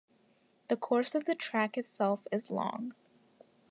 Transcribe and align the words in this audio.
The 0.69 0.77
course 0.77 1.13
of 1.13 1.25
the 1.25 1.35
track 1.35 1.77
itself 1.77 2.25
is 2.31 2.49
long. 2.49 2.93